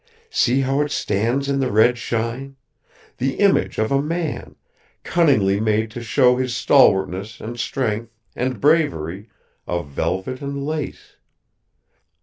[0.31, 2.55] See how it stands in the red shine:
[3.19, 4.55] the image of a man,
[5.03, 9.29] cunningly made to show his stalwartness and strength and bravery
[9.67, 11.17] of velvet and lace!